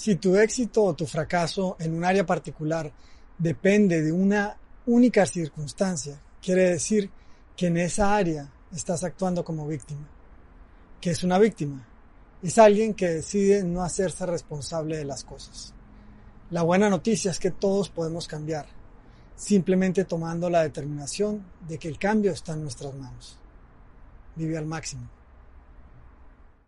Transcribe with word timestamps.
Si 0.00 0.16
tu 0.16 0.34
éxito 0.36 0.82
o 0.82 0.94
tu 0.94 1.04
fracaso 1.04 1.76
en 1.78 1.92
un 1.92 2.06
área 2.06 2.24
particular 2.24 2.90
depende 3.36 4.00
de 4.00 4.10
una 4.10 4.56
única 4.86 5.26
circunstancia, 5.26 6.18
quiere 6.40 6.70
decir 6.70 7.10
que 7.54 7.66
en 7.66 7.76
esa 7.76 8.16
área 8.16 8.50
estás 8.72 9.04
actuando 9.04 9.44
como 9.44 9.68
víctima. 9.68 10.08
¿Qué 11.02 11.10
es 11.10 11.22
una 11.22 11.38
víctima? 11.38 11.86
Es 12.42 12.56
alguien 12.56 12.94
que 12.94 13.08
decide 13.10 13.62
no 13.62 13.82
hacerse 13.82 14.24
responsable 14.24 14.96
de 14.96 15.04
las 15.04 15.22
cosas. 15.22 15.74
La 16.48 16.62
buena 16.62 16.88
noticia 16.88 17.30
es 17.30 17.38
que 17.38 17.50
todos 17.50 17.90
podemos 17.90 18.26
cambiar, 18.26 18.68
simplemente 19.36 20.06
tomando 20.06 20.48
la 20.48 20.62
determinación 20.62 21.44
de 21.68 21.76
que 21.76 21.88
el 21.88 21.98
cambio 21.98 22.32
está 22.32 22.54
en 22.54 22.62
nuestras 22.62 22.94
manos. 22.94 23.38
Vive 24.34 24.56
al 24.56 24.64
máximo. 24.64 25.19